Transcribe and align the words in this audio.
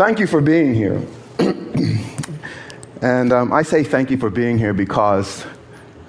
thank 0.00 0.18
you 0.18 0.26
for 0.26 0.40
being 0.40 0.72
here. 0.72 1.06
and 3.02 3.34
um, 3.34 3.52
I 3.52 3.60
say 3.60 3.84
thank 3.84 4.10
you 4.10 4.16
for 4.16 4.30
being 4.30 4.56
here 4.56 4.72
because 4.72 5.44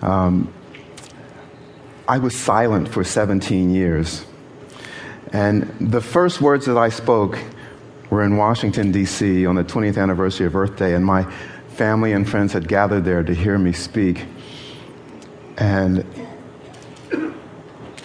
um, 0.02 0.54
I 2.08 2.18
was 2.20 2.34
silent 2.34 2.88
for 2.88 3.04
17 3.04 3.70
years. 3.70 4.26
And 5.34 5.64
the 5.82 6.00
first 6.00 6.40
words 6.40 6.68
that 6.68 6.78
I 6.78 6.88
spoke 6.88 7.38
were 8.10 8.24
in 8.24 8.38
Washington, 8.38 8.94
D.C. 8.94 9.46
on 9.46 9.56
the 9.56 9.66
20th 9.66 10.02
anniversary 10.02 10.46
of 10.46 10.56
Earth 10.56 10.78
Day, 10.78 10.96
and 10.96 11.06
my 11.06 11.30
family 11.72 12.14
and 12.14 12.30
friends 12.30 12.54
had 12.54 12.70
gathered 12.70 13.04
there 13.04 13.24
to 13.24 13.36
hear 13.36 13.58
me 13.58 13.74
speak. 13.74 14.26
And 15.58 16.06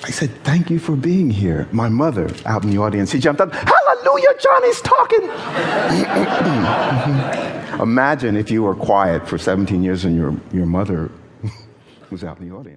I 0.06 0.10
said, 0.10 0.30
Thank 0.44 0.70
you 0.70 0.78
for 0.78 0.94
being 0.94 1.30
here. 1.30 1.66
My 1.72 1.88
mother, 1.88 2.30
out 2.44 2.62
in 2.62 2.70
the 2.70 2.78
audience, 2.78 3.10
he 3.10 3.18
jumped 3.18 3.40
up, 3.40 3.52
Hallelujah, 3.52 4.28
Johnny's 4.40 4.80
talking. 4.82 5.22
Imagine 7.82 8.36
if 8.36 8.48
you 8.48 8.62
were 8.62 8.76
quiet 8.76 9.28
for 9.28 9.36
17 9.36 9.82
years 9.82 10.04
and 10.04 10.16
your, 10.16 10.32
your 10.52 10.66
mother 10.66 11.10
was 12.10 12.22
out 12.22 12.38
in 12.38 12.48
the 12.48 12.54
audience. 12.54 12.74